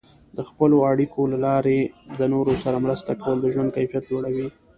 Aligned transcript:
د 0.37 0.39
خپلو 0.49 0.77
اړیکو 0.91 1.21
له 1.31 1.37
لارې 1.47 1.79
د 2.19 2.21
نورو 2.33 2.53
سره 2.63 2.77
مرسته 2.85 3.11
کول 3.21 3.37
د 3.41 3.47
ژوند 3.53 3.73
کیفیت 3.77 4.03
لوړوي. 4.11 4.47